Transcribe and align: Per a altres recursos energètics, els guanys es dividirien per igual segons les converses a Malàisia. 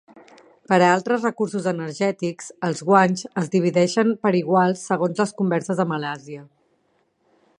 Per 0.71 0.77
a 0.83 0.87
altres 0.93 1.25
recursos 1.27 1.67
energètics, 1.71 2.47
els 2.69 2.81
guanys 2.89 3.27
es 3.43 3.53
dividirien 3.57 4.17
per 4.25 4.33
igual 4.41 4.75
segons 4.87 5.23
les 5.23 5.37
converses 5.43 5.83
a 5.85 5.89
Malàisia. 5.95 6.45